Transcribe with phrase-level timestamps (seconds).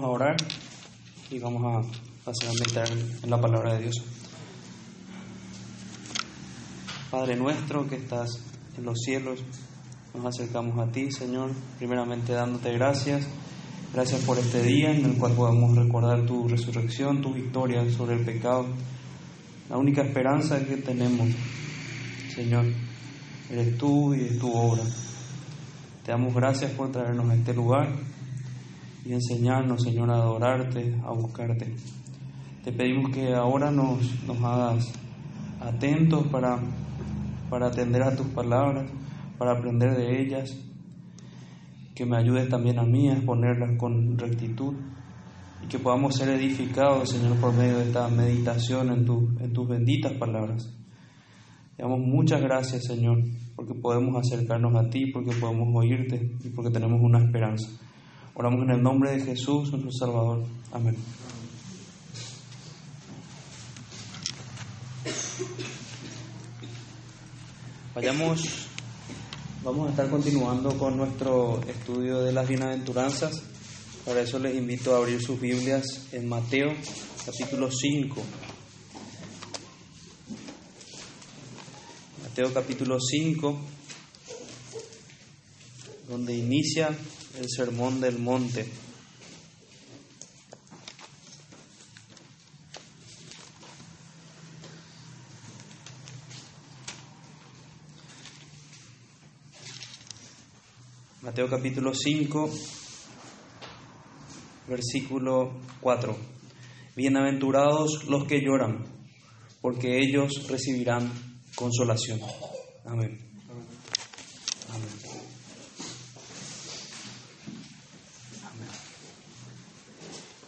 [0.00, 0.36] A orar
[1.30, 2.88] y vamos a pasar a meditar
[3.22, 4.02] en la palabra de Dios.
[7.10, 8.30] Padre nuestro que estás
[8.78, 9.40] en los cielos,
[10.14, 13.26] nos acercamos a ti, Señor, primeramente dándote gracias.
[13.92, 18.24] Gracias por este día en el cual podemos recordar tu resurrección, tu victoria sobre el
[18.24, 18.66] pecado.
[19.68, 21.28] La única esperanza que tenemos,
[22.34, 22.64] Señor,
[23.50, 24.84] eres tú y es tu obra.
[26.02, 28.11] Te damos gracias por traernos a este lugar
[29.04, 31.74] y enseñarnos, Señor, a adorarte, a buscarte.
[32.64, 34.92] Te pedimos que ahora nos, nos hagas
[35.60, 36.60] atentos para,
[37.50, 38.90] para atender a tus palabras,
[39.38, 40.56] para aprender de ellas,
[41.94, 44.74] que me ayudes también a mí a exponerlas con rectitud
[45.62, 49.68] y que podamos ser edificados, Señor, por medio de esta meditación en, tu, en tus
[49.68, 50.72] benditas palabras.
[51.76, 53.18] Te damos muchas gracias, Señor,
[53.56, 57.68] porque podemos acercarnos a ti, porque podemos oírte y porque tenemos una esperanza.
[58.34, 60.42] Oramos en el nombre de Jesús, nuestro Salvador.
[60.72, 60.96] Amén.
[67.94, 68.42] Vayamos,
[69.62, 73.42] vamos a estar continuando con nuestro estudio de las bienaventuranzas.
[74.06, 76.70] Para eso les invito a abrir sus Biblias en Mateo
[77.26, 78.22] capítulo 5.
[82.22, 83.58] Mateo capítulo 5,
[86.08, 86.96] donde inicia
[87.38, 88.66] el sermón del monte.
[101.22, 102.50] Mateo capítulo 5,
[104.68, 106.16] versículo 4.
[106.94, 108.84] Bienaventurados los que lloran,
[109.62, 111.10] porque ellos recibirán
[111.54, 112.20] consolación.
[112.84, 113.31] Amén.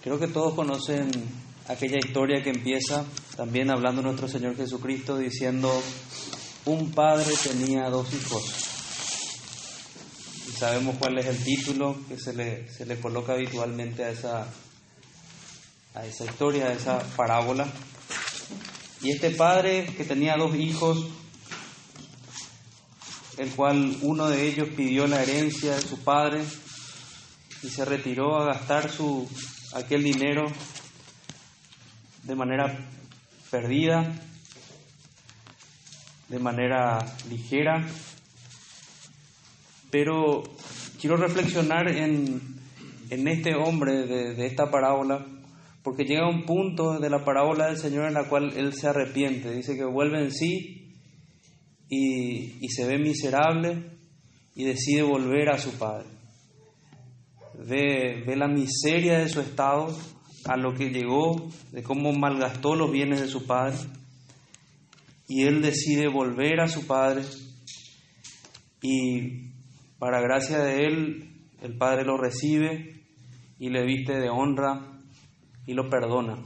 [0.04, 1.10] Creo que todos conocen
[1.66, 3.06] aquella historia que empieza
[3.38, 5.82] también hablando nuestro Señor Jesucristo diciendo,
[6.66, 8.44] un padre tenía dos hijos.
[10.46, 14.46] Y sabemos cuál es el título que se le, se le coloca habitualmente a esa,
[15.94, 17.66] a esa historia, a esa parábola.
[19.00, 21.06] Y este padre que tenía dos hijos,
[23.38, 26.44] el cual uno de ellos pidió la herencia de su padre
[27.62, 29.26] y se retiró a gastar su,
[29.74, 30.46] aquel dinero
[32.22, 32.78] de manera
[33.50, 34.12] perdida,
[36.28, 36.98] de manera
[37.28, 37.86] ligera,
[39.90, 40.42] pero
[41.00, 42.40] quiero reflexionar en,
[43.10, 45.26] en este hombre de, esta parábola,
[45.82, 49.52] porque llega un punto de la parábola del Señor en la cual él se arrepiente,
[49.52, 50.94] dice que vuelve en sí
[51.88, 53.98] y, y se ve miserable
[54.54, 56.08] y decide volver a su padre.
[57.58, 59.96] Ve, ve la miseria de su estado,
[60.46, 63.76] a lo que llegó, de cómo malgastó los bienes de su padre,
[65.28, 67.22] y él decide volver a su padre,
[68.82, 69.50] y
[69.98, 71.30] para gracia de él,
[71.62, 73.06] el padre lo recibe
[73.58, 74.98] y le viste de honra
[75.66, 76.42] y lo perdona.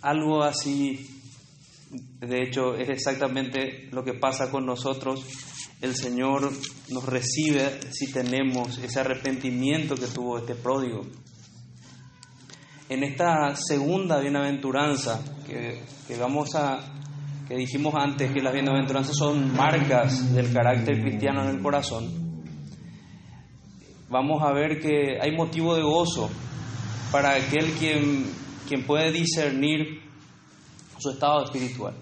[0.00, 1.06] Algo así,
[2.20, 5.26] de hecho, es exactamente lo que pasa con nosotros
[5.80, 6.50] el Señor
[6.90, 11.02] nos recibe si tenemos ese arrepentimiento que tuvo este pródigo.
[12.88, 16.78] En esta segunda bienaventuranza que, que, vamos a
[17.48, 22.26] que dijimos antes que las bienaventuranzas son marcas del carácter cristiano en el corazón,
[24.08, 26.30] vamos a ver que hay motivo de gozo
[27.12, 28.24] para aquel quien,
[28.68, 30.00] quien puede discernir
[30.98, 31.94] su estado espiritual.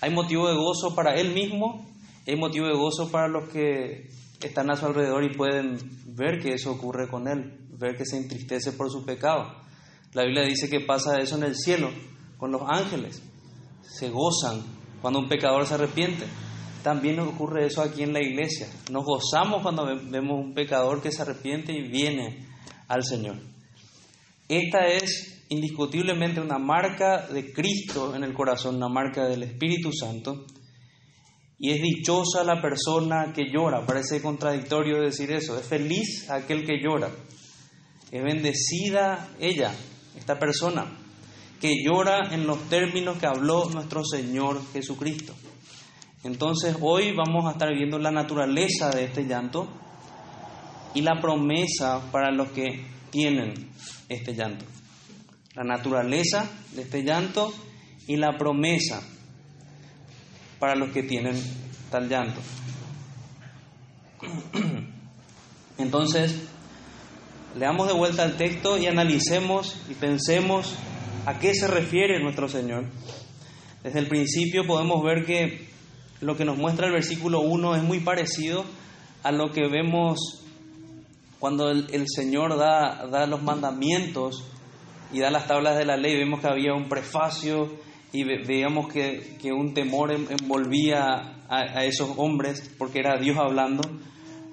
[0.00, 1.84] Hay motivo de gozo para él mismo
[2.28, 4.10] hay motivo de gozo para los que
[4.42, 5.78] están a su alrededor y pueden
[6.14, 9.50] ver que eso ocurre con él, ver que se entristece por su pecado.
[10.12, 11.90] La Biblia dice que pasa eso en el cielo,
[12.36, 13.22] con los ángeles.
[13.82, 14.62] Se gozan
[15.00, 16.26] cuando un pecador se arrepiente.
[16.82, 18.68] También ocurre eso aquí en la iglesia.
[18.90, 22.46] Nos gozamos cuando vemos un pecador que se arrepiente y viene
[22.88, 23.36] al Señor.
[24.48, 30.44] Esta es indiscutiblemente una marca de Cristo en el corazón, una marca del Espíritu Santo
[31.58, 33.84] y es dichosa la persona que llora.
[33.84, 35.58] Parece contradictorio decir eso.
[35.58, 37.10] Es feliz aquel que llora.
[38.10, 39.74] Es bendecida ella,
[40.16, 40.86] esta persona,
[41.60, 45.34] que llora en los términos que habló nuestro Señor Jesucristo.
[46.24, 49.68] Entonces hoy vamos a estar viendo la naturaleza de este llanto
[50.94, 53.70] y la promesa para los que tienen
[54.08, 54.64] este llanto.
[55.54, 57.52] La naturaleza de este llanto
[58.06, 59.02] y la promesa
[60.58, 61.36] para los que tienen
[61.90, 62.40] tal llanto.
[65.78, 66.48] Entonces,
[67.56, 70.74] leamos de vuelta el texto y analicemos y pensemos
[71.26, 72.86] a qué se refiere nuestro Señor.
[73.82, 75.68] Desde el principio podemos ver que
[76.20, 78.64] lo que nos muestra el versículo 1 es muy parecido
[79.22, 80.44] a lo que vemos
[81.38, 84.44] cuando el, Señor da, da, los mandamientos
[85.12, 86.16] y da las tablas de la ley.
[86.16, 87.70] Vemos que había un prefacio
[88.12, 93.82] y veíamos que, que un temor envolvía a, esos hombres porque era Dios hablando.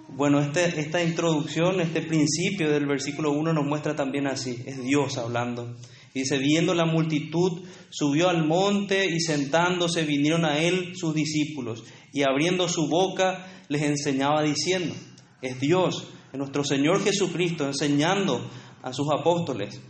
[0.10, 5.18] Bueno, este, esta introducción, este principio del versículo 1 nos muestra también así, es Dios
[5.18, 5.76] hablando.
[6.14, 12.24] Dice, viendo la multitud, subió al monte y sentándose vinieron a él sus discípulos y
[12.24, 14.96] abriendo su boca les enseñaba diciendo,
[15.42, 18.50] es Dios, es nuestro Señor Jesucristo enseñando
[18.82, 19.82] a sus apóstoles.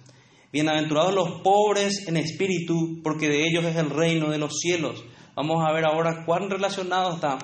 [0.56, 5.04] Bienaventurados los pobres en espíritu, porque de ellos es el reino de los cielos.
[5.36, 7.38] Vamos a ver ahora cuán relacionado está,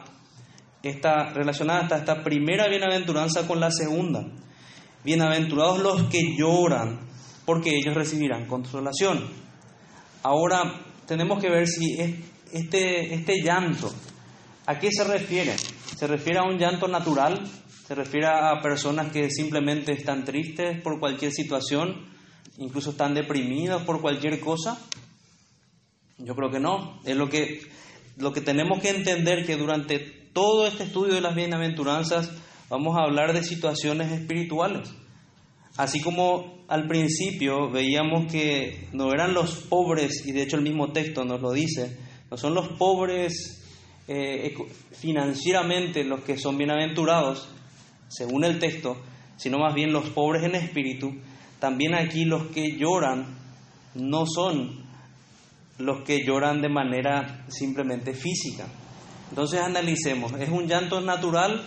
[0.82, 4.26] está relacionada está esta primera bienaventuranza con la segunda.
[5.04, 7.02] Bienaventurados los que lloran,
[7.44, 9.28] porque ellos recibirán consolación.
[10.24, 11.98] Ahora tenemos que ver si
[12.54, 13.94] este, este llanto,
[14.68, 15.54] ¿a qué se refiere?
[15.98, 17.46] ¿Se refiere a un llanto natural?
[17.86, 22.10] ¿Se refiere a personas que simplemente están tristes por cualquier situación?
[22.62, 24.80] ¿Incluso están deprimidas por cualquier cosa?
[26.20, 27.02] Yo creo que no.
[27.06, 27.62] Es lo que,
[28.18, 32.32] lo que tenemos que entender que durante todo este estudio de las bienaventuranzas
[32.70, 34.94] vamos a hablar de situaciones espirituales.
[35.76, 40.92] Así como al principio veíamos que no eran los pobres, y de hecho el mismo
[40.92, 41.98] texto nos lo dice,
[42.30, 43.64] no son los pobres
[44.08, 44.54] eh,
[44.92, 47.50] financieramente los que son bienaventurados,
[48.08, 49.02] según el texto,
[49.38, 51.16] sino más bien los pobres en espíritu,
[51.62, 53.38] también aquí los que lloran
[53.94, 54.84] no son
[55.78, 58.66] los que lloran de manera simplemente física.
[59.30, 61.64] Entonces analicemos, ¿es un llanto natural?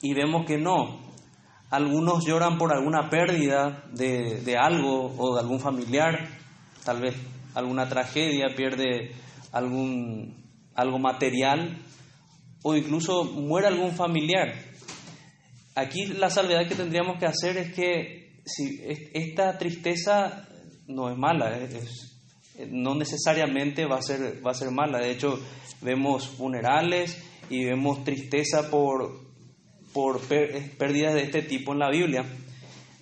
[0.00, 1.00] Y vemos que no,
[1.70, 6.28] algunos lloran por alguna pérdida de, algo o de algún familiar,
[6.84, 7.16] tal vez
[7.54, 9.10] alguna tragedia, pierde
[9.50, 10.36] algún,
[10.76, 11.78] algo material
[12.62, 14.54] o incluso muere algún familiar.
[15.74, 18.19] Aquí la salvedad que tendríamos que hacer es que
[18.54, 18.80] si
[19.12, 20.48] esta tristeza
[20.86, 21.58] no es mala,
[22.68, 24.98] no necesariamente va a, ser, va a ser mala.
[24.98, 25.38] De hecho,
[25.80, 29.20] vemos funerales y vemos tristeza por,
[29.92, 32.24] por pérdidas de este tipo en la Biblia.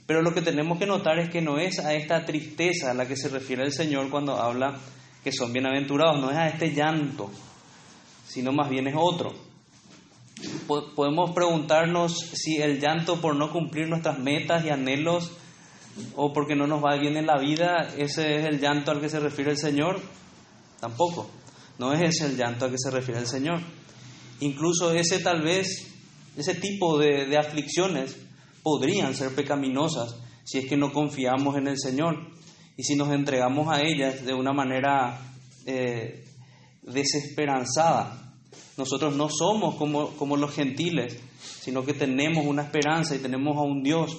[0.07, 3.07] Pero lo que tenemos que notar es que no es a esta tristeza a la
[3.07, 4.79] que se refiere el Señor cuando habla
[5.23, 7.31] que son bienaventurados, no es a este llanto,
[8.27, 9.48] sino más bien es otro.
[10.69, 15.33] Podemos preguntarnos si el llanto por no cumplir nuestras metas y anhelos
[16.15, 19.09] o porque no nos va bien en la vida, ese es el llanto al que
[19.09, 20.01] se refiere el Señor.
[20.79, 21.29] Tampoco,
[21.79, 23.61] no es ese el llanto al que se refiere el Señor.
[24.41, 25.89] Incluso ese tal vez
[26.37, 28.17] ese tipo de, aflicciones
[28.63, 32.15] podrían ser pecaminosas si es que no confiamos en el Señor
[32.77, 35.19] y si nos entregamos a ellas de una manera
[35.67, 36.25] eh,
[36.83, 38.28] desesperanzada.
[38.77, 43.63] Nosotros no somos como, como los gentiles, sino que tenemos una esperanza y tenemos a
[43.63, 44.17] un Dios.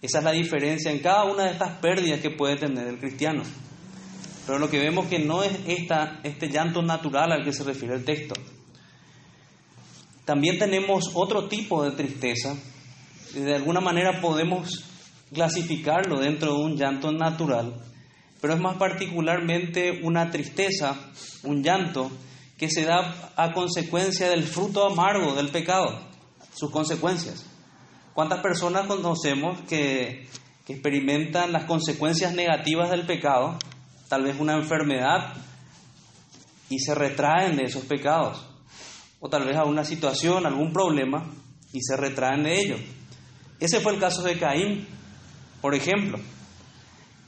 [0.00, 3.42] Esa es la diferencia en cada una de estas pérdidas que puede tener el cristiano.
[4.46, 7.94] Pero lo que vemos que no es esta, este llanto natural al que se refiere
[7.94, 8.34] el texto.
[10.24, 12.56] También tenemos otro tipo de tristeza,
[13.34, 14.84] de alguna manera podemos
[15.32, 17.74] clasificarlo dentro de un llanto natural,
[18.40, 20.96] pero es más particularmente una tristeza,
[21.42, 22.10] un llanto,
[22.56, 26.00] que se da a consecuencia del fruto amargo del pecado,
[26.54, 27.46] sus consecuencias.
[28.14, 30.28] ¿Cuántas personas conocemos que,
[30.66, 33.58] que experimentan las consecuencias negativas del pecado,
[34.08, 35.34] tal vez una enfermedad,
[36.70, 38.54] y se retraen de esos pecados?
[39.26, 41.24] o tal vez a una situación, algún problema,
[41.72, 42.76] y se retraen de ello.
[43.58, 44.86] Ese fue el caso de Caín,
[45.62, 46.18] por ejemplo.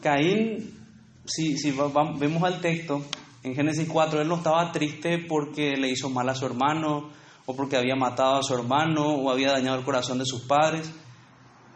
[0.02, 0.78] Caín,
[1.24, 3.02] si, si vemos al texto,
[3.46, 7.10] en Génesis 4, él no estaba triste porque le hizo mal a su hermano,
[7.46, 10.90] o porque había matado a su hermano, o había dañado el corazón de sus padres.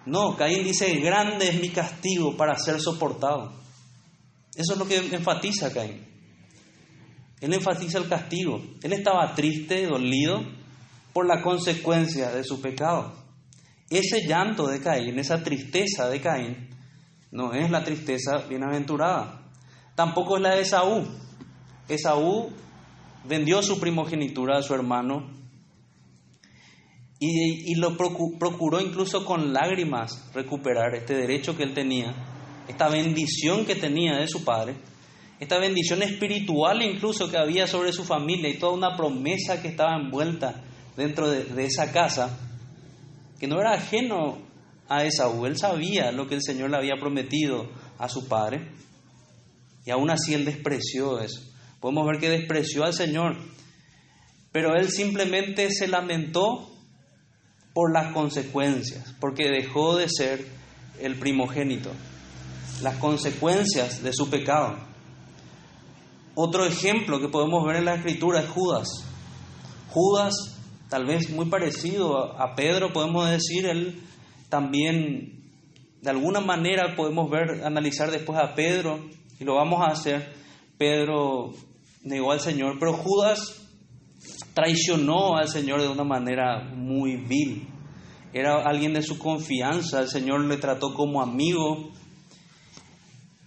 [0.04, 3.52] No, Caín dice, grande es mi castigo para ser soportado.
[4.56, 6.08] Eso es lo que enfatiza Caín.
[7.40, 8.60] Él enfatiza el castigo.
[8.82, 10.42] Él estaba triste, dolido
[11.12, 13.14] por la consecuencia de su pecado.
[13.88, 16.68] Ese llanto de Caín, esa tristeza de Caín,
[17.30, 19.52] no es la tristeza bienaventurada.
[19.94, 21.29] Tampoco es la de Esaú.
[21.90, 22.50] Esaú
[23.24, 25.30] vendió su primogenitura a su hermano
[27.18, 32.14] y, y lo procuró incluso con lágrimas recuperar este derecho que él tenía,
[32.68, 34.76] esta bendición que tenía de su padre
[35.40, 39.96] esta bendición espiritual incluso que había sobre su familia y toda una promesa que estaba
[39.96, 40.62] envuelta
[40.98, 42.38] dentro de, esa casa,
[43.38, 44.38] que no era ajeno
[44.86, 45.46] a Esaú.
[45.46, 48.70] Él sabía lo que el Señor le había prometido a su padre
[49.86, 51.40] y aún así él despreció eso.
[51.80, 53.36] Podemos ver que despreció al Señor,
[54.52, 56.70] pero él simplemente se lamentó
[57.72, 60.44] por las consecuencias, porque dejó de ser
[61.00, 61.90] el primogénito,
[62.82, 64.76] las consecuencias de su pecado.
[66.34, 68.88] Otro ejemplo que podemos ver en la escritura es Judas.
[69.90, 70.34] Judas,
[70.88, 74.02] tal vez muy parecido a Pedro, podemos decir, él
[74.48, 75.50] también,
[76.02, 79.08] de alguna manera podemos ver, analizar después a Pedro,
[79.38, 80.34] y lo vamos a hacer.
[80.76, 81.52] Pedro
[82.02, 83.60] negó al Señor, pero Judas
[84.54, 87.68] traicionó al Señor de una manera muy vil.
[88.32, 91.90] Era alguien de su confianza, el Señor le trató como amigo.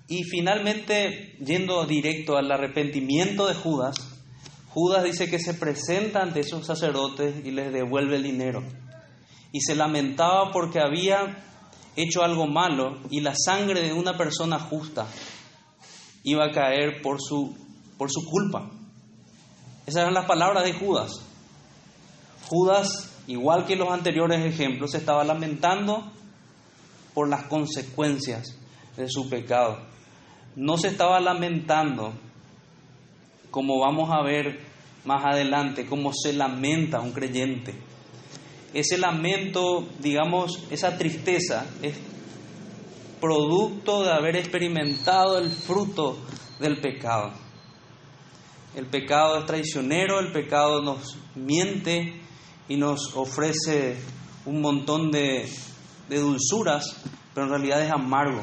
[0.07, 3.95] Y finalmente, yendo directo al arrepentimiento de Judas,
[4.69, 8.63] Judas dice que se presenta ante esos sacerdotes y les devuelve el dinero.
[9.51, 11.37] Y se lamentaba porque había
[11.95, 15.07] hecho algo malo y la sangre de una persona justa
[16.23, 17.55] iba a caer por su,
[17.97, 18.69] por su culpa.
[19.85, 21.11] Esas eran las palabras de Judas.
[22.47, 26.11] Judas, igual que los anteriores ejemplos, se estaba lamentando
[27.13, 28.57] por las consecuencias
[28.97, 29.79] de su pecado.
[30.55, 32.13] No se estaba lamentando,
[33.51, 34.59] como vamos a ver
[35.05, 37.73] más adelante, como se lamenta un creyente.
[38.73, 41.95] Ese lamento, digamos, esa tristeza es
[43.19, 46.17] producto de haber experimentado el fruto
[46.59, 47.42] del pecado.
[48.75, 52.21] El pecado es traicionero, el pecado nos miente
[52.67, 53.97] y nos ofrece
[54.45, 55.47] un montón de,
[56.09, 56.95] dulzuras,
[57.33, 58.41] pero en realidad es amargo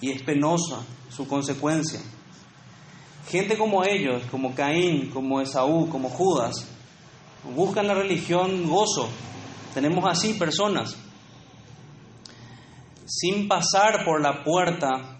[0.00, 2.00] y es penosa su consecuencia.
[3.28, 6.68] Gente como ellos, como Caín, como Esaú, como Judas,
[7.56, 9.08] buscan la religión gozo.
[9.74, 10.96] Tenemos así personas,
[13.06, 15.18] sin pasar por la puerta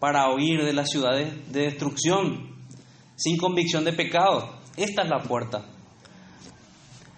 [0.00, 2.59] para huir de las ciudades de destrucción,
[3.20, 4.48] sin convicción de pecado.
[4.76, 5.66] Esta es la puerta.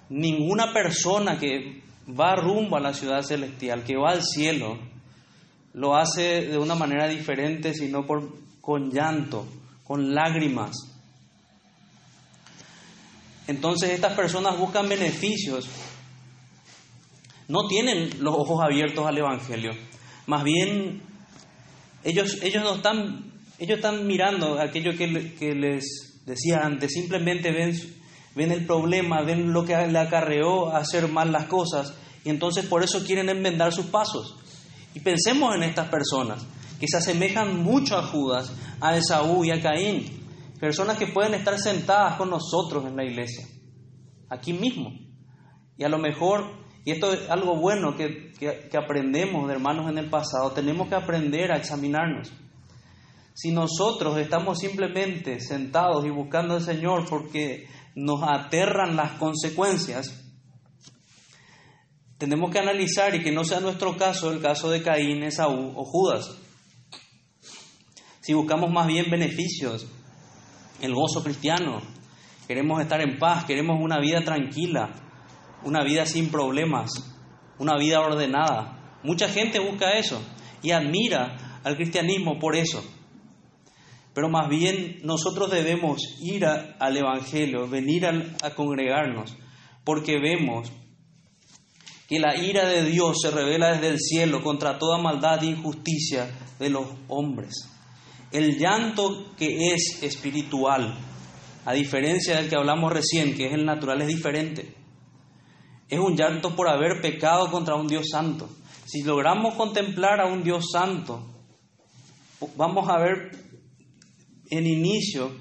[0.08, 4.78] Ninguna persona que va rumbo a la ciudad celestial, que va al cielo,
[5.74, 9.46] lo hace de una manera diferente, sino por, con llanto,
[9.84, 10.72] con lágrimas.
[13.46, 15.68] Entonces estas personas buscan beneficios,
[17.46, 19.70] no tienen los ojos abiertos al Evangelio,
[20.26, 21.02] más bien
[22.02, 27.72] ellos, ellos no están ellos están mirando aquello que, les decía antes, simplemente ven,
[28.34, 31.94] ven el problema, ven lo que le acarreó hacer mal las cosas
[32.24, 34.36] y entonces por eso quieren enmendar sus pasos.
[34.94, 36.44] Y pensemos en estas personas
[36.78, 40.04] que se asemejan mucho a Judas, a Esaú y a Caín,
[40.58, 43.46] personas que pueden estar sentadas con nosotros en la iglesia,
[44.28, 44.90] aquí mismo.
[45.76, 46.44] Y a lo mejor,
[46.84, 50.94] y esto es algo bueno que, que aprendemos de hermanos en el pasado, tenemos que
[50.94, 52.32] aprender a examinarnos.
[53.34, 60.22] Si nosotros estamos simplemente sentados y buscando al Señor porque nos aterran las consecuencias,
[62.18, 65.84] tenemos que analizar y que no sea nuestro caso el caso de Caín, Esaú o
[65.84, 66.38] Judas.
[68.20, 69.88] Si buscamos más bien beneficios,
[70.80, 71.80] el gozo cristiano,
[72.46, 74.92] queremos estar en paz, queremos una vida tranquila,
[75.64, 76.90] una vida sin problemas,
[77.58, 78.98] una vida ordenada.
[79.02, 80.22] Mucha gente busca eso
[80.62, 82.84] y admira al cristianismo por eso.
[84.14, 89.36] Pero más bien nosotros debemos ir al Evangelio, venir a, congregarnos,
[89.84, 90.70] porque vemos
[92.08, 96.30] que la ira de Dios se revela desde el cielo contra toda maldad e injusticia
[96.58, 97.54] de los hombres.
[98.30, 100.94] El llanto que es espiritual,
[101.64, 104.74] a diferencia del que hablamos recién, que es el natural, es diferente.
[105.88, 108.48] Es un llanto por haber pecado contra un Dios santo.
[108.84, 111.26] Si logramos contemplar a un Dios santo,
[112.56, 113.41] vamos a ver
[114.52, 115.34] en inicio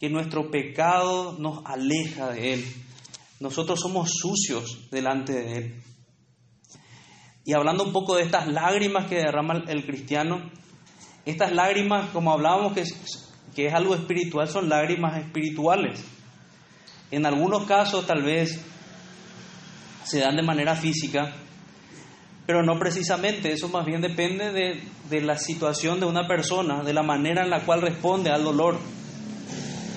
[0.00, 2.64] que nuestro pecado nos aleja de Él.
[3.38, 5.82] Nosotros somos sucios delante de Él.
[7.44, 10.50] Y hablando un poco de estas lágrimas que derrama el cristiano,
[11.26, 16.02] estas lágrimas, como hablábamos que es, que es algo espiritual, son lágrimas espirituales.
[17.10, 18.58] En algunos casos tal vez
[20.04, 21.36] se dan de manera física,
[22.46, 27.02] pero no precisamente, eso más bien depende de, la situación de una persona, de la
[27.02, 28.78] manera en la cual responde al dolor.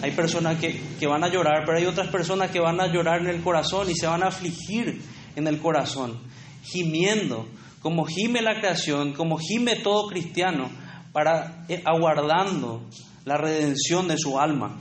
[0.02, 3.22] Hay personas que, que, van a llorar, pero hay otras personas que van a llorar
[3.22, 5.02] en el corazón y se van a afligir
[5.36, 6.20] en el corazón,
[6.64, 7.48] gimiendo,
[7.82, 10.70] como gime la creación, como gime todo cristiano,
[11.12, 12.84] para eh, aguardando
[13.26, 14.78] la redención de su alma.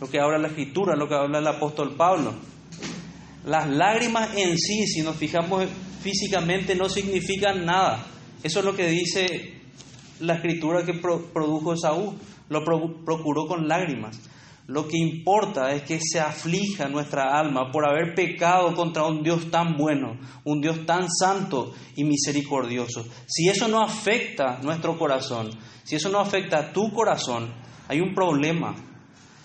[0.00, 2.34] Lo que habla la escritura, lo que habla el apóstol Pablo.
[3.46, 5.64] Las lágrimas en sí, si nos fijamos
[6.06, 8.06] físicamente no significan nada.
[8.40, 9.54] Eso es lo que dice
[10.20, 12.14] la escritura que produjo Saúl.
[12.48, 14.20] Lo procuró con lágrimas.
[14.68, 19.50] Lo que importa es que se aflija nuestra alma por haber pecado contra un Dios
[19.50, 23.04] tan bueno, un Dios tan santo y misericordioso.
[23.26, 25.50] Si eso no afecta nuestro corazón,
[25.82, 27.52] si eso no afecta a tu corazón,
[27.88, 28.76] hay un problema.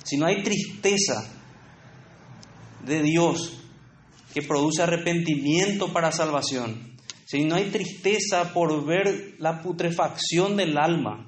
[0.03, 1.23] Si no hay tristeza
[2.83, 3.60] de Dios
[4.33, 6.95] que produce arrepentimiento para salvación,
[7.25, 11.27] si no hay tristeza por ver la putrefacción del alma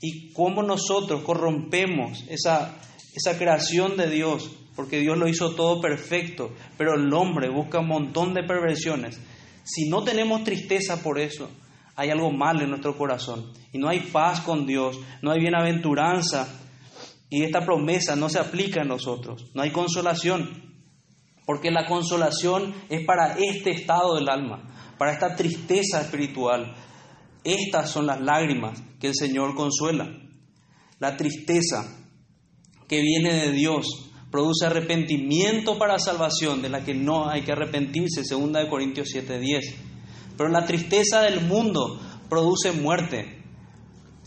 [0.00, 2.76] y cómo nosotros corrompemos esa
[3.18, 7.88] esa creación de Dios, porque Dios lo hizo todo perfecto, pero el hombre busca un
[7.88, 9.20] montón de perversiones.
[9.64, 11.50] Si no tenemos tristeza por eso,
[11.96, 16.48] hay algo mal en nuestro corazón y no hay paz con Dios, no hay bienaventuranza
[17.28, 20.77] y esta promesa no se aplica en nosotros, no hay consolación,
[21.48, 26.74] porque la consolación es para este estado del alma, para esta tristeza espiritual.
[27.42, 30.10] Estas son las lágrimas que el Señor consuela.
[30.98, 31.86] La tristeza
[32.86, 33.86] que viene de Dios
[34.30, 39.74] produce arrepentimiento para salvación, de la que no hay que arrepentirse, 2 Corintios 7:10.
[40.36, 43.42] Pero la tristeza del mundo produce muerte.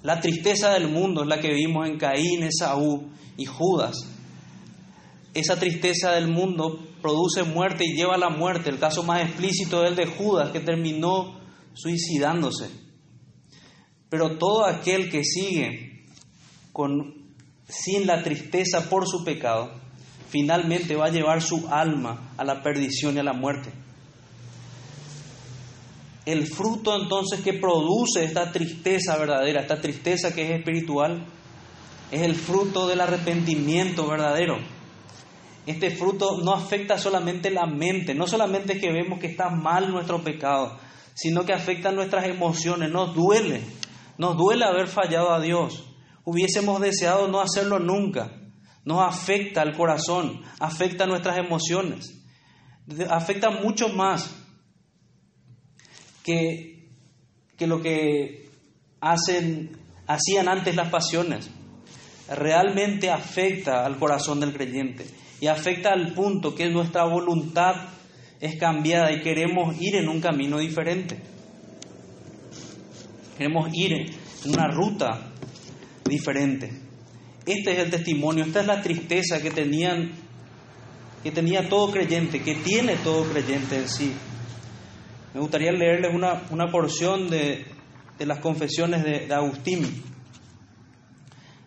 [0.01, 3.95] La tristeza del mundo es la que vimos en Caín, Esaú y Judas.
[5.35, 8.69] Esa tristeza del mundo produce muerte y lleva a la muerte.
[8.69, 11.39] El caso más explícito es el de Judas, que terminó
[11.73, 12.69] suicidándose.
[14.09, 16.05] Pero todo aquel que sigue
[16.71, 17.21] con
[17.67, 19.71] sin la tristeza por su pecado,
[20.29, 23.71] finalmente va a llevar su alma a la perdición y a la muerte.
[26.25, 31.25] El fruto entonces que produce esta tristeza verdadera, esta tristeza que es espiritual,
[32.11, 34.57] es el fruto del arrepentimiento verdadero.
[35.65, 40.23] Este fruto no afecta solamente la mente, no solamente que vemos que está mal nuestro
[40.23, 40.79] pecado,
[41.13, 43.61] sino que afecta nuestras emociones, nos duele,
[44.17, 45.91] nos duele haber fallado a Dios,
[46.23, 48.31] Hubiésemos deseado no hacerlo nunca.
[48.83, 52.19] Nos afecta al corazón, afecta nuestras emociones,
[53.09, 54.35] afecta mucho más
[56.23, 56.89] que,
[57.57, 58.49] que lo que
[58.99, 61.49] hacen, hacían antes las pasiones.
[62.27, 65.05] Realmente afecta al corazón del creyente
[65.41, 67.73] y afecta al punto que nuestra voluntad
[68.39, 71.17] es cambiada y queremos ir en un camino diferente.
[73.37, 73.91] Queremos ir
[74.45, 75.31] en una ruta
[76.07, 76.71] diferente.
[77.43, 80.11] Este es el testimonio, esta es la tristeza que tenían
[81.23, 84.13] que tenía todo creyente, que tiene todo creyente en sí.
[85.33, 87.65] Me gustaría leerles una, una porción de,
[88.17, 89.83] de, las confesiones de, de Agustín,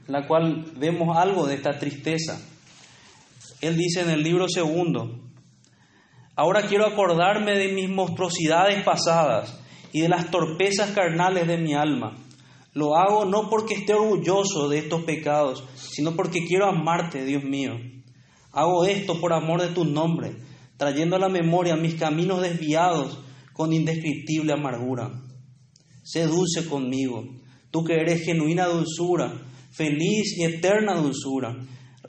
[0.07, 2.41] en la cual vemos algo de esta tristeza.
[3.67, 5.31] Él dice en el libro segundo,
[6.37, 9.61] ahora quiero acordarme de mis monstruosidades pasadas
[9.93, 12.17] y de las torpezas carnales de mi alma
[12.75, 17.73] lo hago no porque esté orgulloso de estos pecados, sino porque quiero amarte, Dios mío.
[18.51, 20.37] Hago esto por amor de tu nombre,
[20.77, 23.21] trayendo a la memoria mis caminos desviados
[23.53, 25.23] con indescriptible amargura.
[26.03, 27.25] Sé dulce conmigo,
[27.71, 29.33] tú que eres genuina dulzura,
[29.71, 31.57] feliz y eterna dulzura,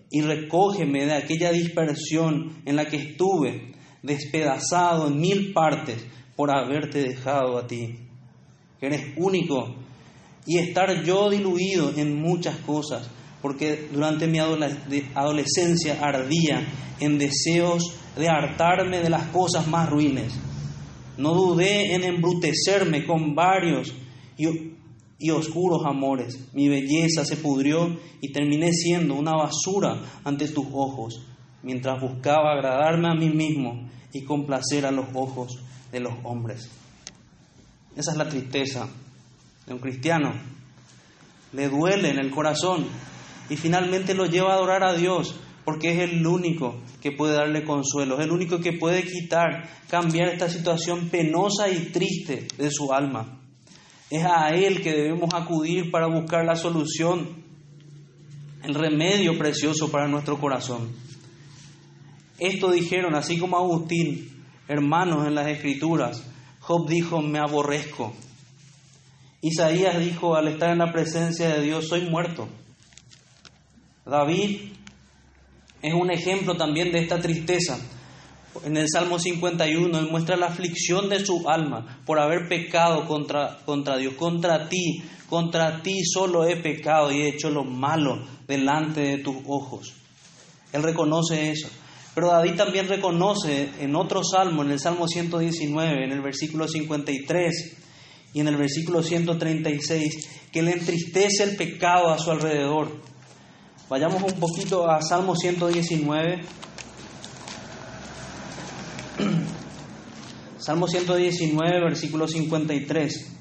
[0.10, 7.02] y recógeme de aquella dispersión en la que estuve, despedazado en mil partes por haberte
[7.02, 7.98] dejado a ti,
[8.80, 9.76] que eres único
[10.46, 13.10] y estar yo diluido en muchas cosas,
[13.41, 16.65] porque durante mi adolescencia ardía
[17.00, 20.34] en deseos de hartarme de las cosas más ruines.
[21.18, 23.94] No dudé en embrutecerme con varios
[24.38, 24.75] y,
[25.17, 26.54] y oscuros amores.
[26.54, 31.21] Mi belleza se pudrió y terminé siendo una basura ante tus ojos,
[31.63, 35.60] mientras buscaba agradarme a mí mismo y complacer a los ojos
[35.91, 36.69] de los hombres.
[37.95, 38.88] Esa es la tristeza
[39.65, 40.34] de un cristiano.
[41.54, 42.86] Le duele en el corazón
[43.49, 47.63] y finalmente lo lleva a adorar a Dios porque es el único que puede darle
[47.63, 52.93] consuelo, es el único que puede quitar, cambiar esta situación penosa y triste de su
[52.93, 53.44] alma.
[54.10, 57.44] Es a Él que debemos acudir para buscar la solución,
[58.63, 60.91] el remedio precioso para nuestro corazón.
[62.38, 66.24] Esto dijeron, así como Agustín, hermanos en las Escrituras,
[66.60, 68.13] Job dijo, me aborrezco
[69.46, 72.50] Isaías dijo al estar en la presencia de Dios, soy muerto.
[74.04, 74.72] David
[75.84, 77.78] es un ejemplo también de esta tristeza.
[78.63, 83.60] En el Salmo 51 él muestra la aflicción de su alma por haber pecado contra,
[83.65, 89.02] contra Dios, contra ti, contra ti solo he pecado y he hecho lo malo delante
[89.02, 89.94] de tus ojos.
[90.72, 91.68] Él reconoce eso.
[92.13, 97.78] Pero David también reconoce en otro salmo, en el Salmo 119, en el versículo 53
[98.34, 103.02] y en el versículo 136, que le entristece el pecado a su alrededor.
[103.89, 106.41] Vayamos un poquito a Salmo 119.
[110.65, 113.32] Salmo 119, versículo 53.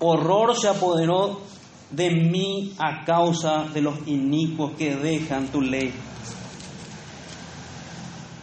[0.00, 1.40] Horror se apoderó
[1.90, 5.94] de mí a causa de los inicuos que dejan tu ley.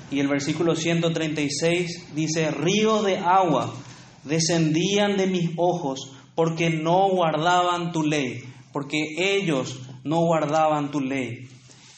[0.09, 3.75] Y el versículo 136 dice, ríos de agua
[4.23, 11.47] descendían de mis ojos porque no guardaban tu ley, porque ellos no guardaban tu ley.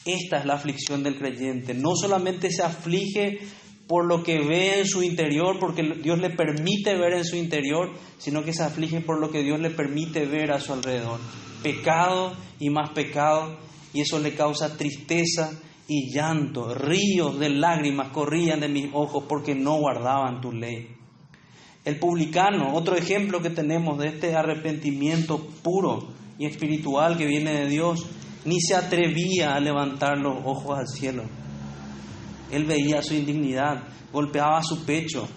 [0.08, 1.74] Esta es la aflicción del creyente.
[1.74, 3.40] No solamente se aflige
[3.86, 7.92] por lo que ve en su interior, porque Dios le permite ver en su interior,
[8.16, 11.20] sino que se aflige por lo que Dios le permite ver a su alrededor.
[11.62, 13.58] Pecado y más pecado,
[13.92, 16.74] y eso le causa tristeza y llanto.
[16.74, 20.88] Ríos de lágrimas corrían de mis ojos porque no guardaban tu ley.
[21.84, 27.68] El publicano, otro ejemplo que tenemos de este arrepentimiento puro y espiritual que viene de
[27.68, 28.06] Dios,
[28.48, 31.24] ni se atrevía a levantar los ojos al cielo
[32.50, 35.28] él veía su indignidad, golpeaba su pecho.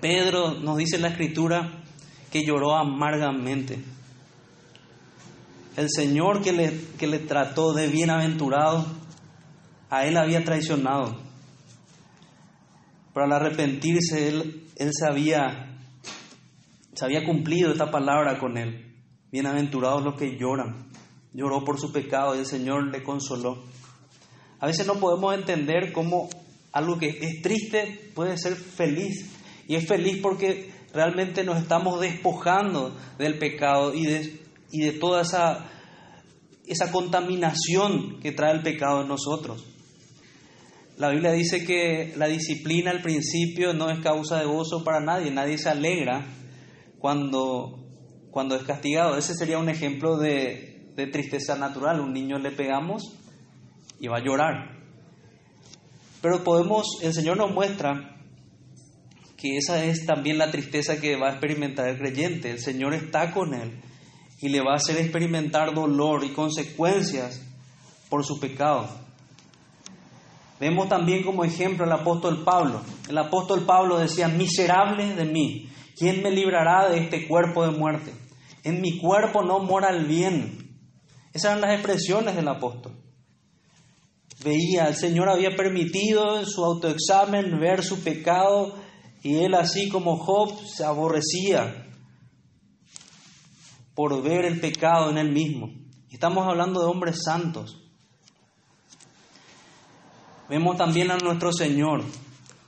[0.00, 1.82] Pedro nos dice la escritura
[2.30, 3.82] que lloró amargamente.
[5.76, 8.86] El Señor que le, que le trató de bienaventurado,
[9.90, 11.16] a él había traicionado.
[13.12, 15.78] Pero al arrepentirse, él, él se, había,
[16.94, 18.94] se había cumplido esta palabra con él.
[19.30, 20.91] Bienaventurados los que lloran.
[21.34, 23.62] Lloró por su pecado y el Señor le consoló.
[24.60, 26.28] A veces no podemos entender cómo
[26.72, 29.30] algo que es triste puede ser feliz.
[29.66, 34.40] Y es feliz porque realmente nos estamos despojando del pecado y de,
[34.70, 35.66] y de toda esa,
[36.66, 39.64] esa contaminación que trae el pecado en nosotros.
[40.98, 45.30] La Biblia dice que la disciplina al principio no es causa de gozo para nadie,
[45.30, 46.26] nadie se alegra
[46.98, 47.84] cuando,
[48.30, 49.16] cuando es castigado.
[49.16, 52.00] Ese sería un ejemplo de, de tristeza natural.
[52.00, 53.02] Un niño le pegamos
[53.98, 54.82] y va a llorar.
[56.20, 58.16] Pero podemos, el Señor nos muestra
[59.36, 62.50] que esa es también la tristeza que va a experimentar el creyente.
[62.50, 63.80] El Señor está con él
[64.40, 67.42] y le va a hacer experimentar dolor y consecuencias
[68.08, 68.88] por su pecado.
[70.60, 72.82] Vemos también como ejemplo el apóstol Pablo.
[73.08, 78.12] El apóstol Pablo decía, miserable de mí, ¿quién me librará de este cuerpo de muerte?
[78.62, 80.61] En mi cuerpo no mora el bien.
[81.32, 82.96] Esas eran las expresiones del apóstol
[84.42, 88.74] veía, el Señor había permitido en su autoexamen ver su pecado
[89.22, 91.86] y él así como Job se aborrecía
[93.94, 95.70] por ver el pecado en él mismo.
[96.10, 97.78] Estamos hablando de hombres santos.
[100.48, 102.02] Vemos también a nuestro Señor,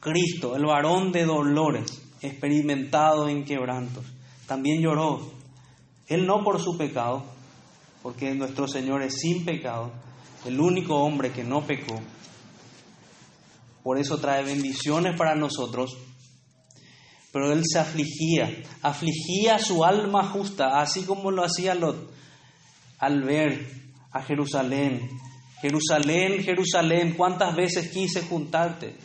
[0.01, 4.05] Cristo, el varón de dolores, experimentado en quebrantos.
[4.47, 5.33] También lloró.
[6.07, 7.25] Él no por su pecado,
[8.05, 9.91] porque nuestro Señor es sin pecado,
[10.45, 11.99] el único hombre que no pecó.
[13.83, 15.97] Por eso trae bendiciones para nosotros.
[17.33, 22.13] Pero él se afligía, afligía su alma justa, así como lo hacía Lot
[22.99, 23.67] al ver
[24.13, 25.09] a Jerusalén.
[25.63, 28.99] Jerusalén, Jerusalén, ¿cuántas veces quise juntarte?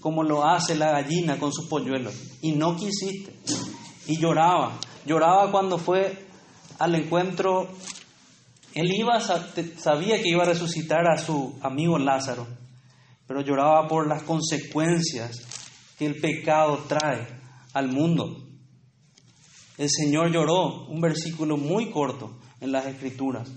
[0.00, 2.12] Como lo hace la gallina con sus polluelos.
[2.42, 3.32] Y no quisiste.
[4.08, 4.80] Y lloraba.
[5.04, 6.26] Lloraba cuando fue
[6.80, 7.68] al encuentro
[8.76, 12.46] él iba, sabía que iba a resucitar a su amigo Lázaro,
[13.26, 15.38] pero lloraba por las consecuencias
[15.98, 17.26] que el pecado trae
[17.72, 18.44] al mundo.
[19.78, 23.50] El Señor lloró, un versículo muy corto en las Escrituras.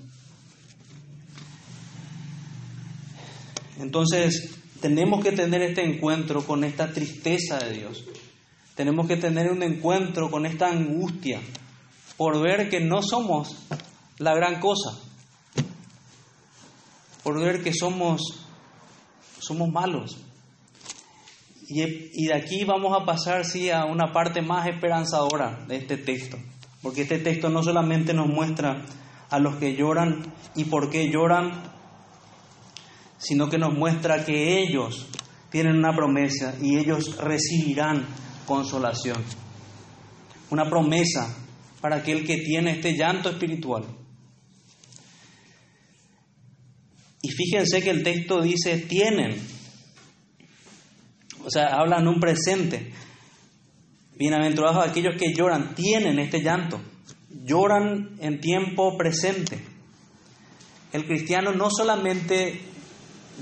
[3.78, 8.06] Entonces, tenemos que tener este encuentro con esta tristeza de Dios.
[8.74, 11.42] Tenemos que tener un encuentro con esta angustia
[12.16, 13.58] por ver que no somos
[14.18, 15.09] la gran cosa
[17.30, 18.44] por ver que somos,
[19.38, 20.18] somos malos.
[21.68, 26.38] Y, de aquí vamos a pasar sí, a una parte más esperanzadora de este texto,
[26.82, 28.84] porque este texto no solamente nos muestra
[29.30, 31.52] a los que lloran y por qué lloran,
[33.20, 35.06] sino que nos muestra que ellos
[35.52, 38.08] tienen una promesa y ellos recibirán
[38.48, 39.24] consolación.
[40.50, 41.38] Una promesa
[41.80, 43.99] para aquel que tiene este llanto espiritual.
[47.22, 49.36] Y fíjense que el texto dice tienen.
[51.46, 52.92] O sea, hablan un presente.
[54.16, 56.82] Bienaventurados aquellos que lloran, tienen este llanto.
[57.46, 59.60] lloran en tiempo presente.
[60.92, 62.60] El cristiano no solamente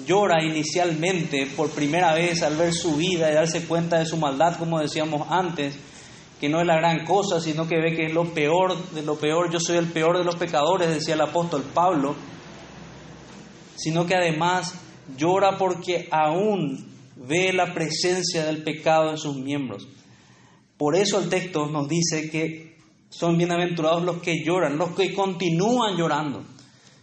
[0.05, 4.57] llora inicialmente por primera vez al ver su vida y darse cuenta de su maldad,
[4.57, 5.75] como decíamos antes,
[6.39, 9.17] que no es la gran cosa, sino que ve que es lo peor de lo
[9.17, 12.15] peor, yo soy el peor de los pecadores, decía el apóstol Pablo,
[13.77, 14.73] sino que además
[15.15, 16.85] llora porque aún
[17.15, 19.87] ve la presencia del pecado en sus miembros.
[20.77, 22.77] Por eso el texto nos dice que
[23.09, 26.43] son bienaventurados los que lloran, los que continúan llorando.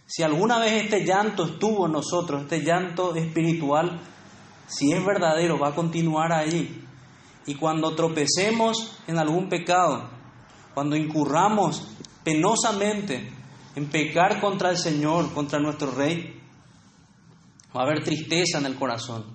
[0.05, 3.99] Si alguna vez este llanto estuvo en nosotros, este llanto espiritual,
[4.67, 6.83] si es verdadero, va a continuar ahí.
[7.47, 10.09] Y cuando tropecemos en algún pecado,
[10.73, 11.87] cuando incurramos
[12.23, 13.29] penosamente
[13.75, 16.41] en pecar contra el Señor, contra nuestro Rey,
[17.75, 19.25] va a haber tristeza en el corazón,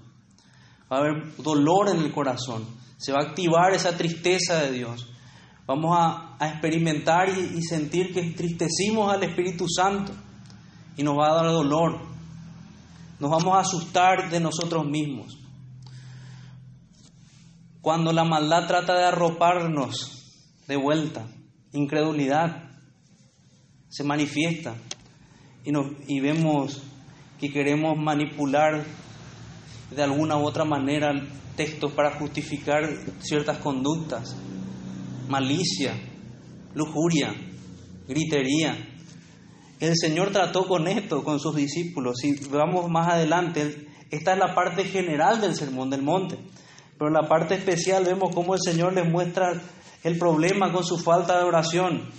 [0.90, 5.06] va a haber dolor en el corazón, se va a activar esa tristeza de Dios.
[5.66, 10.12] Vamos a, experimentar y, y sentir que entristecimos al Espíritu Santo
[10.96, 12.00] y nos va a dar dolor.
[13.18, 15.38] Nos vamos a asustar de nosotros mismos.
[17.80, 21.26] Cuando la maldad trata de arroparnos de vuelta,
[21.72, 22.70] incredulidad
[23.88, 24.74] se manifiesta
[25.64, 26.82] y, nos, y vemos
[27.40, 28.84] que queremos manipular
[29.90, 31.12] de alguna u otra manera
[31.56, 32.82] textos para justificar
[33.20, 34.36] ciertas conductas,
[35.28, 35.94] malicia,
[36.74, 37.34] lujuria,
[38.06, 38.76] gritería.
[39.80, 42.18] El Señor trató con esto, con sus discípulos.
[42.20, 46.38] Si vamos más adelante, esta es la parte general del Sermón del Monte.
[46.98, 49.60] Pero en la parte especial vemos cómo el Señor les muestra
[50.02, 52.10] el problema con su falta de oración,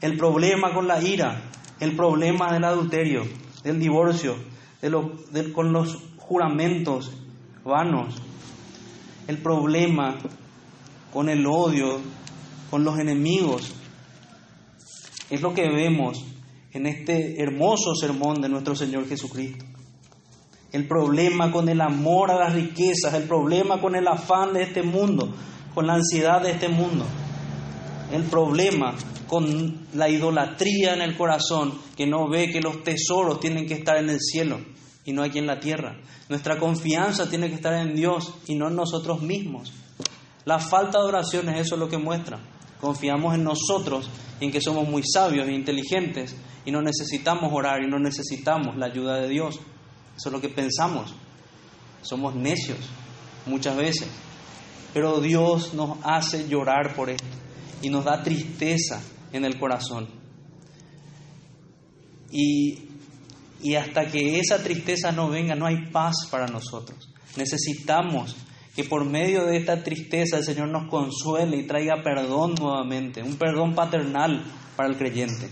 [0.00, 3.22] el problema con la ira, el problema del adulterio,
[3.62, 4.36] del divorcio,
[4.80, 7.12] de con los juramentos
[7.64, 8.14] vanos,
[9.26, 10.16] el problema
[11.12, 11.98] con el odio,
[12.70, 13.74] con los enemigos.
[15.30, 16.24] Es lo que vemos
[16.72, 19.64] en este hermoso sermón de nuestro Señor Jesucristo.
[20.70, 24.82] El problema con el amor a las riquezas, el problema con el afán de este
[24.82, 25.32] mundo,
[25.74, 27.06] con la ansiedad de este mundo,
[28.12, 28.94] el problema
[29.26, 33.98] con la idolatría en el corazón, que no ve que los tesoros tienen que estar
[33.98, 34.58] en el cielo
[35.04, 35.98] y no aquí en la tierra.
[36.28, 39.72] Nuestra confianza tiene que estar en Dios y no en nosotros mismos.
[40.44, 42.38] La falta de oración es eso lo que muestra.
[42.80, 44.08] Confiamos en nosotros
[44.40, 48.86] en que somos muy sabios e inteligentes y no necesitamos orar y no necesitamos la
[48.86, 49.56] ayuda de Dios.
[50.16, 51.14] Eso es lo que pensamos.
[52.02, 52.78] Somos necios
[53.46, 54.08] muchas veces.
[54.94, 57.47] Pero Dios nos hace llorar por esto
[57.82, 59.00] y nos da tristeza
[59.32, 60.08] en el corazón.
[62.30, 62.78] Y,
[63.62, 67.08] y hasta que esa tristeza no venga, no hay paz para nosotros.
[67.36, 68.36] Necesitamos
[68.74, 73.36] que por medio de esta tristeza el Señor nos consuele y traiga perdón nuevamente, un
[73.36, 74.44] perdón paternal
[74.76, 75.48] para el creyente.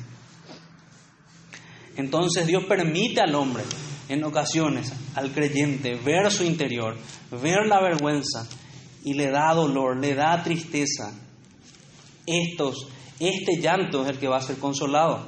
[1.97, 3.65] Entonces Dios permite al hombre,
[4.09, 6.97] en ocasiones, al creyente, ver su interior,
[7.43, 8.47] ver la vergüenza
[9.03, 11.13] y le da dolor, le da tristeza.
[12.27, 15.27] Estos este llanto es el que va a ser consolado.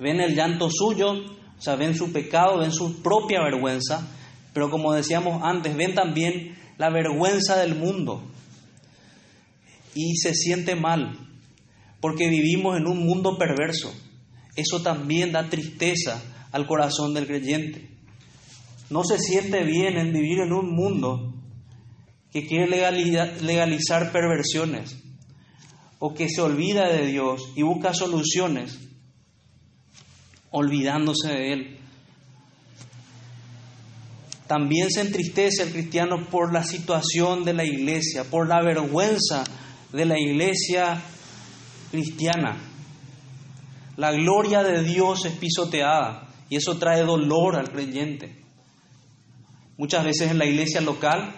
[0.00, 4.08] Ven el llanto suyo, o sea, ven su pecado, ven su propia vergüenza,
[4.54, 8.22] pero como decíamos antes, ven también la vergüenza del mundo
[9.94, 11.18] y se siente mal,
[12.00, 13.92] porque vivimos en un mundo perverso.
[14.56, 17.90] Eso también da tristeza al corazón del creyente.
[18.88, 21.34] No se siente bien en vivir en un mundo
[22.32, 24.96] que quiere legalizar perversiones
[25.98, 28.78] o que se olvida de Dios y busca soluciones
[30.50, 31.78] olvidándose de Él.
[34.46, 39.44] También se entristece el cristiano por la situación de la iglesia, por la vergüenza
[39.92, 41.02] de la iglesia
[41.90, 42.56] cristiana.
[43.96, 48.42] La gloria de Dios es pisoteada y eso trae dolor al creyente.
[49.76, 51.37] Muchas veces en la iglesia local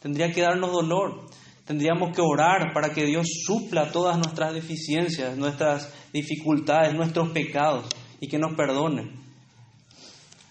[0.00, 1.26] Tendría que darnos dolor.
[1.66, 7.86] Tendríamos que orar para que Dios supla todas nuestras deficiencias, nuestras dificultades, nuestros pecados
[8.20, 9.12] y que nos perdone.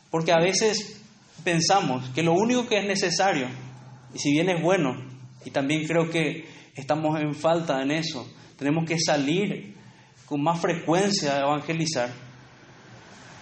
[0.09, 1.01] Porque a veces
[1.43, 3.47] pensamos que lo único que es necesario,
[4.13, 4.95] y si bien es bueno,
[5.45, 9.75] y también creo que estamos en falta en eso, tenemos que salir
[10.25, 12.11] con más frecuencia a evangelizar.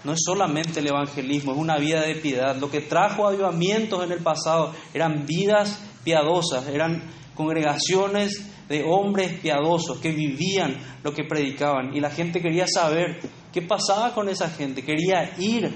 [0.03, 2.55] No es solamente el evangelismo, es una vida de piedad.
[2.55, 7.03] Lo que trajo avivamientos en el pasado eran vidas piadosas, eran
[7.35, 13.19] congregaciones de hombres piadosos que vivían lo que predicaban y la gente quería saber
[13.51, 15.69] qué pasaba con esa gente, quería ir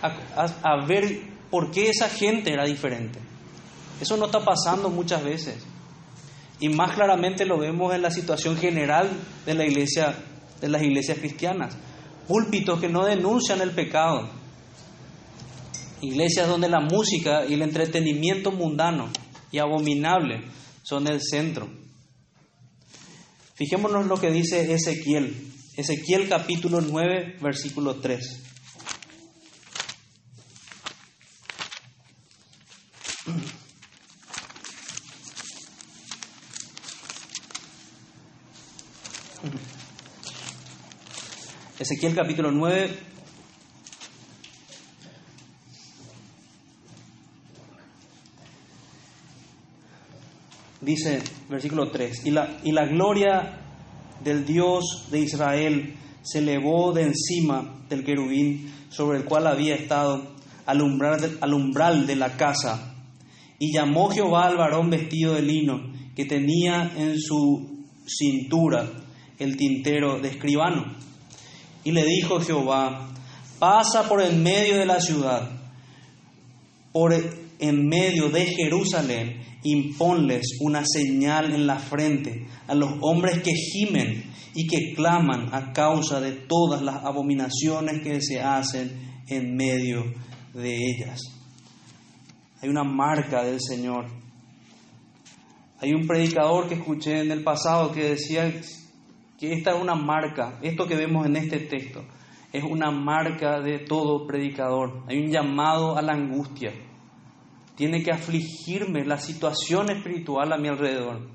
[0.00, 3.18] a, ver por qué esa gente era diferente.
[4.00, 5.62] Eso no está pasando muchas veces.
[6.58, 9.10] Y más claramente lo vemos en la situación general
[9.44, 10.14] de la iglesia,
[10.62, 11.76] de las iglesias cristianas.
[12.26, 14.30] Púlpitos que no denuncian el pecado.
[16.02, 19.08] Iglesias donde la música y el entretenimiento mundano
[19.52, 20.42] y abominable
[20.82, 21.68] son el centro.
[23.54, 25.52] Fijémonos lo que dice Ezequiel.
[25.76, 28.50] Ezequiel capítulo 9, versículo 3.
[41.78, 43.10] Ezequiel capítulo 9.
[50.80, 53.60] Dice, versículo 3, y la, y la gloria
[54.24, 60.34] del Dios de Israel se elevó de encima del querubín sobre el cual había estado
[60.66, 62.94] al umbral, al umbral de la casa.
[63.58, 68.90] Y llamó Jehová al varón vestido de lino que tenía en su cintura
[69.38, 71.00] el tintero de escribano
[71.84, 73.08] y le dijo Jehová,
[73.58, 75.50] pasa por en medio de la ciudad,
[76.92, 77.14] por
[77.60, 84.24] en medio de Jerusalén, imponles una señal en la frente a los hombres que gimen
[84.54, 90.04] y que claman a causa de todas las abominaciones que se hacen en medio
[90.54, 91.20] de ellas.
[92.62, 94.06] Hay una marca del Señor.
[95.80, 98.52] Hay un predicador que escuché en el pasado que decía
[99.38, 102.04] que esta es una marca, esto que vemos en este texto,
[102.52, 105.04] es una marca de todo predicador.
[105.08, 106.72] Hay un llamado a la angustia.
[107.80, 111.30] Tiene que afligirme la situación espiritual a mi alrededor.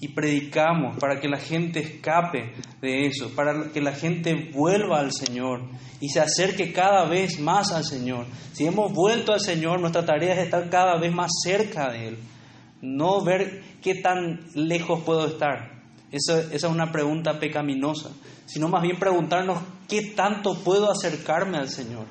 [0.00, 5.12] Y predicamos para que la gente escape de eso, para que la gente vuelva al
[5.12, 5.68] Señor
[6.00, 8.24] y se acerque cada vez más al Señor.
[8.54, 12.18] Si hemos vuelto al Señor, nuestra tarea es estar cada vez más cerca de Él.
[12.80, 18.08] No ver qué tan lejos puedo estar, esa, es una pregunta pecaminosa,
[18.46, 22.06] sino más bien preguntarnos qué tanto puedo acercarme al Señor,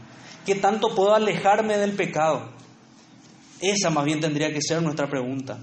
[0.45, 2.61] qué tanto puedo alejarme del pecado.
[3.61, 5.59] Esa más bien tendría que ser nuestra pregunta.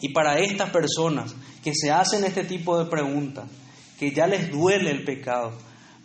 [0.00, 3.46] Y para estas personas que se hacen este tipo de preguntas,
[3.98, 5.52] que ya les duele el pecado,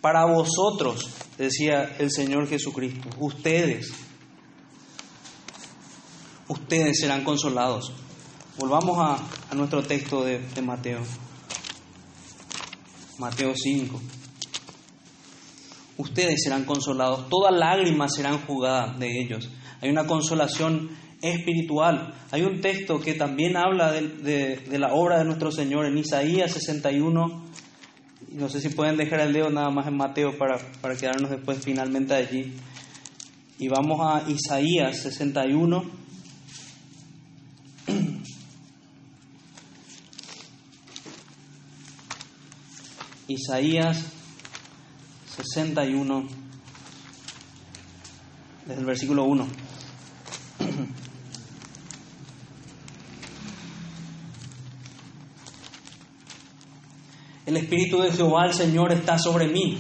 [0.02, 1.08] para vosotros,
[1.38, 3.94] decía el Señor Jesucristo, ustedes,
[6.48, 7.94] ustedes serán consolados.
[8.58, 11.02] Volvamos a, nuestro texto de, Mateo.
[13.18, 14.02] Mateo 5.
[15.98, 19.50] Ustedes serán consolados, toda lágrima serán jugadas de ellos.
[19.84, 20.92] Hay una consolación
[21.22, 22.14] espiritual.
[22.32, 27.44] Hay un texto que también habla de, la obra de nuestro Señor en Isaías 61.
[28.32, 31.60] No sé si pueden dejar el dedo nada más en Mateo para, para quedarnos después
[31.62, 32.54] finalmente allí.
[33.60, 35.84] Y vamos a Isaías 61
[43.28, 44.02] Isaías
[45.36, 46.28] 61,
[48.66, 49.63] desde el versículo 1.
[57.46, 59.78] El Espíritu de Jehová, el Señor, está sobre mí.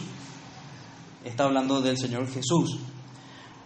[1.24, 2.78] Está hablando del Señor Jesús.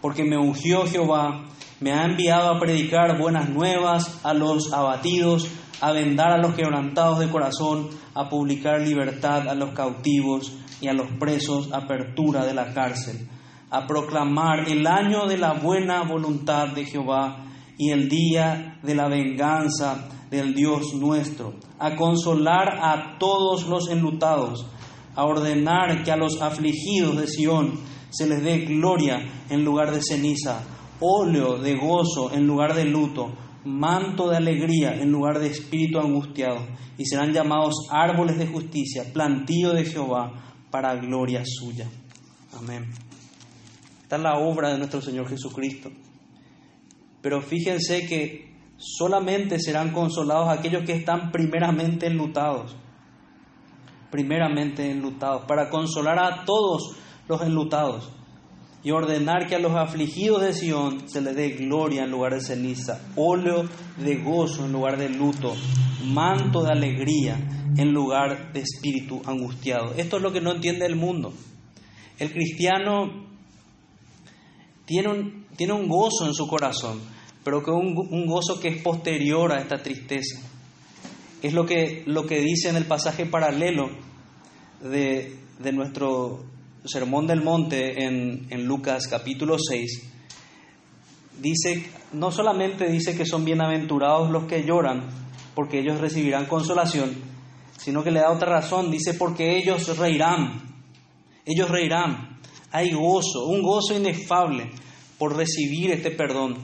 [0.00, 1.46] Porque me ungió Jehová,
[1.80, 5.48] me ha enviado a predicar buenas nuevas a los abatidos,
[5.80, 10.92] a vendar a los quebrantados de corazón, a publicar libertad a los cautivos y a
[10.92, 13.28] los presos, apertura de la cárcel,
[13.70, 17.44] a proclamar el año de la buena voluntad de Jehová
[17.76, 24.66] y el día de la venganza del Dios nuestro, a consolar a todos los enlutados,
[25.14, 27.72] a ordenar que a los afligidos de Sión
[28.10, 30.60] se les dé gloria en lugar de ceniza,
[31.00, 33.32] óleo de gozo en lugar de luto,
[33.64, 39.72] manto de alegría en lugar de espíritu angustiado, y serán llamados árboles de justicia, plantío
[39.72, 40.32] de Jehová
[40.70, 41.88] para gloria suya.
[42.58, 43.07] Amén.
[44.08, 45.90] Esta es la obra de nuestro Señor Jesucristo.
[47.20, 52.74] Pero fíjense que solamente serán consolados aquellos que están primeramente enlutados.
[54.10, 56.96] Primeramente enlutados, para consolar a todos
[57.28, 58.10] los enlutados
[58.82, 62.40] y ordenar que a los afligidos de Sión se les dé gloria en lugar de
[62.40, 65.54] ceniza, óleo de gozo en lugar de luto,
[66.06, 67.36] manto de alegría
[67.76, 69.92] en lugar de espíritu angustiado.
[69.98, 71.34] Esto es lo que no entiende el mundo.
[72.18, 73.27] El cristiano
[74.88, 76.98] tiene un, tiene un gozo en su corazón,
[77.44, 80.40] pero que un, un gozo que es posterior a esta tristeza.
[81.42, 83.90] Es lo que, lo que dice en el pasaje paralelo
[84.80, 86.42] de, de nuestro
[86.86, 90.10] Sermón del Monte en, en Lucas capítulo 6,
[91.38, 95.06] dice, no solamente dice que son bienaventurados los que lloran,
[95.54, 97.14] porque ellos recibirán consolación,
[97.76, 100.62] sino que le da otra razón, dice porque ellos reirán,
[101.44, 102.37] ellos reirán.
[102.70, 104.70] Hay gozo, un gozo inefable
[105.18, 106.56] por recibir este perdón,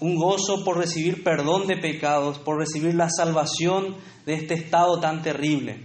[0.00, 5.22] un gozo por recibir perdón de pecados, por recibir la salvación de este estado tan
[5.22, 5.80] terrible.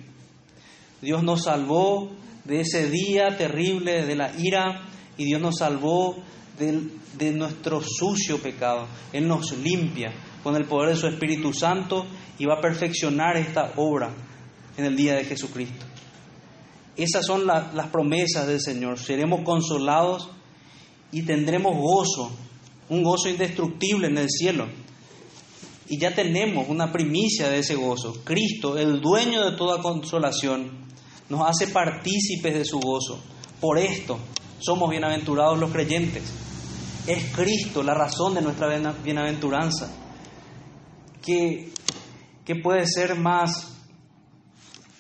[1.02, 2.10] Dios nos salvó
[2.46, 4.88] de ese día terrible de la ira
[5.18, 6.16] y Dios nos salvó
[6.58, 6.82] de,
[7.18, 8.88] de nuestro sucio pecado.
[9.14, 12.06] Él nos limpia con el poder de su Espíritu Santo
[12.38, 14.10] y va a perfeccionar esta obra
[14.78, 15.89] en el día de Jesucristo.
[17.04, 19.00] Esas son las promesas del Señor.
[19.00, 20.30] Seremos consolados
[21.14, 22.30] y tendremos gozo,
[22.90, 24.68] un gozo indestructible en el cielo.
[25.88, 28.22] Y ya tenemos una primicia de ese gozo.
[28.26, 30.86] Cristo, el dueño de toda consolación,
[31.30, 33.24] nos hace partícipes de su gozo.
[33.62, 34.20] Por esto
[34.60, 36.24] somos bienaventurados los creyentes.
[37.08, 38.68] Es Cristo la razón de nuestra
[39.04, 39.90] bienaventuranza.
[41.22, 41.72] Que,
[42.46, 43.79] que puede ser más,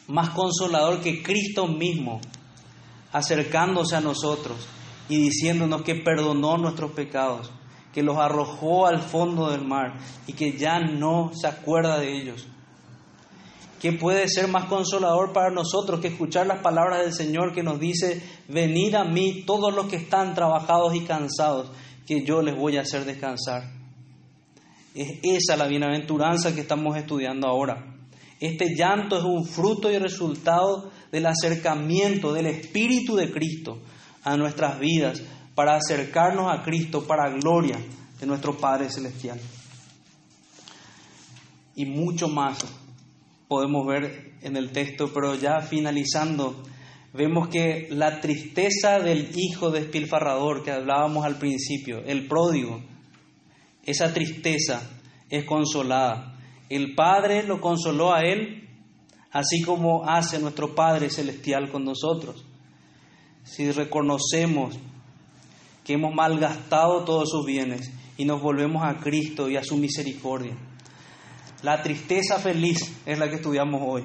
[0.10, 2.20] más consolador que Cristo mismo
[3.12, 4.68] acercándose a nosotros
[5.07, 7.51] y diciéndonos que perdonó nuestros pecados,
[7.93, 9.97] que los arrojó al fondo del mar
[10.28, 12.47] y que ya no se acuerda de ellos.
[13.80, 17.80] ¿Qué puede ser más consolador para nosotros que escuchar las palabras del Señor que nos
[17.80, 21.72] dice, venid a mí todos los que están trabajados y cansados,
[22.05, 23.72] que yo les voy a hacer descansar?
[24.93, 27.89] Es esa la bienaventuranza que estamos estudiando ahora.
[28.40, 33.80] Este llanto es un fruto y resultado del acercamiento del Espíritu de Cristo
[34.24, 35.22] a nuestras vidas
[35.56, 37.78] para acercarnos a Cristo para gloria
[38.20, 39.40] de nuestro Padre Celestial.
[41.76, 42.60] Y mucho más
[43.48, 46.64] podemos ver en el texto, pero ya finalizando,
[47.14, 52.82] vemos que la tristeza del hijo despilfarrador que hablábamos al principio, el pródigo,
[53.84, 54.82] esa tristeza
[55.30, 56.39] es consolada.
[56.70, 58.70] El Padre lo consoló a él,
[59.32, 62.45] así como hace nuestro Padre Celestial con nosotros.
[63.43, 64.78] Si reconocemos
[65.84, 70.55] que hemos malgastado todos sus bienes y nos volvemos a Cristo y a su misericordia.
[71.63, 74.03] La tristeza feliz es la que estudiamos hoy.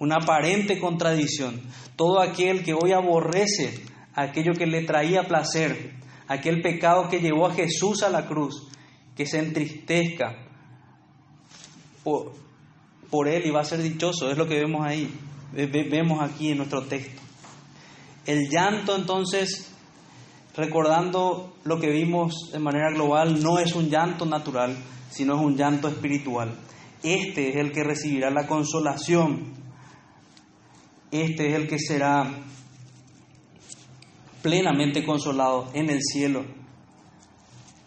[0.00, 1.62] Una aparente contradicción.
[1.94, 3.84] Todo aquel que hoy aborrece
[4.14, 5.94] aquello que le traía placer,
[6.26, 8.68] aquel pecado que llevó a Jesús a la cruz,
[9.14, 10.45] que se entristezca
[13.10, 15.12] por, él y va a ser dichoso, es lo que vemos ahí,
[15.52, 17.20] vemos aquí en nuestro texto.
[18.24, 19.72] El llanto entonces,
[20.56, 24.76] recordando lo que vimos de manera global, no es un llanto natural,
[25.10, 26.56] sino es un llanto espiritual.
[27.02, 29.54] Este es el que recibirá la consolación.
[31.10, 32.30] Este es el que será
[34.42, 36.44] plenamente consolado en el cielo.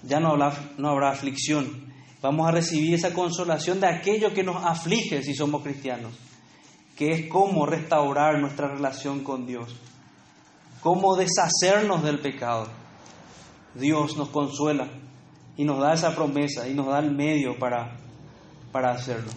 [0.04, 1.89] Ya no habrá, no habrá aflicción.
[2.22, 6.14] Vamos a recibir esa consolación de aquello que nos aflige si somos cristianos,
[6.98, 9.74] que es cómo restaurar nuestra relación con Dios,
[10.82, 12.68] cómo deshacernos del pecado.
[13.74, 14.90] Dios nos consuela
[15.56, 17.98] y nos da esa promesa y nos da el medio para,
[18.72, 19.32] para hacerlo.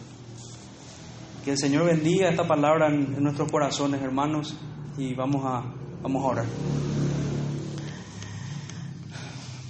[1.45, 4.57] Que el Señor bendiga esta palabra en, nuestros corazones, hermanos,
[4.97, 5.65] y vamos a,
[6.03, 6.47] vamos a orar.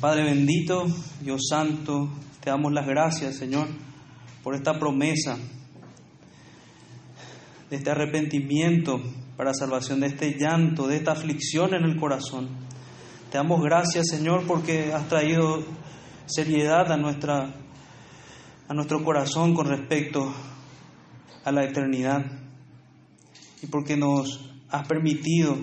[0.00, 0.86] Padre bendito,
[1.20, 2.08] Dios santo,
[2.42, 3.68] te damos las gracias, Señor,
[4.42, 5.38] por esta promesa
[7.70, 9.00] de este arrepentimiento
[9.36, 12.48] para salvación, de este llanto, de esta aflicción en el corazón.
[13.30, 15.62] Te damos gracias, Señor, porque has traído
[16.26, 17.54] seriedad a, nuestra,
[18.68, 20.34] a nuestro corazón con respecto
[21.44, 22.26] a la eternidad
[23.62, 25.58] y porque nos has permitido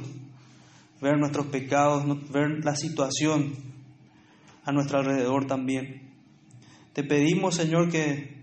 [1.01, 3.53] ver nuestros pecados, ver la situación
[4.63, 6.09] a nuestro alrededor también.
[6.94, 8.38] Te pedimos, Señor, que,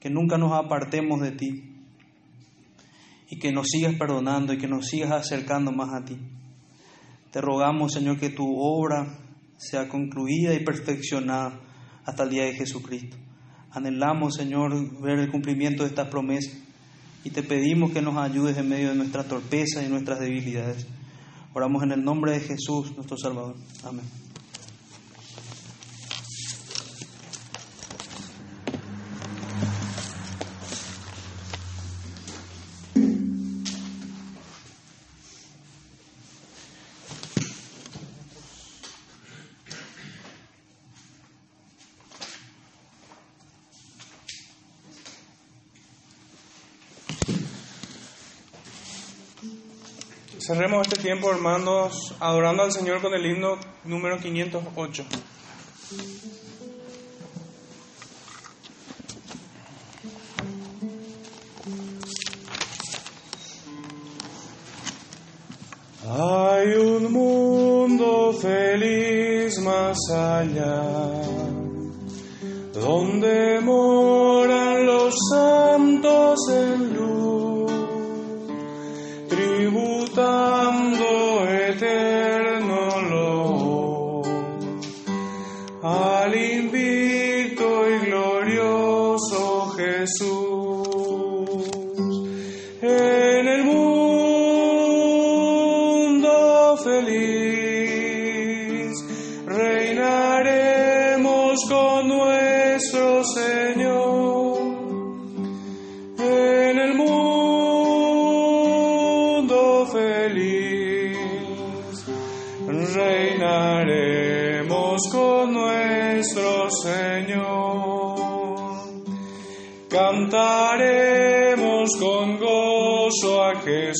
[0.00, 1.76] que nunca nos apartemos de ti
[3.28, 6.16] y que nos sigas perdonando y que nos sigas acercando más a ti.
[7.30, 9.18] Te rogamos, Señor, que tu obra
[9.56, 11.60] sea concluida y perfeccionada
[12.04, 13.16] hasta el día de Jesucristo.
[13.72, 16.56] Anhelamos, Señor, ver el cumplimiento de estas promesas
[17.24, 20.86] y te pedimos que nos ayudes en medio de nuestra torpeza y nuestras debilidades.
[21.52, 23.56] Oramos en el nombre de Jesús, nuestro Salvador.
[23.82, 24.25] Amén.
[50.46, 55.04] Cerremos este tiempo, hermanos, adorando al Señor con el himno número 508.
[66.08, 70.80] Hay un mundo feliz más allá,
[72.72, 76.85] donde moran los santos en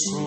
[0.05, 0.26] a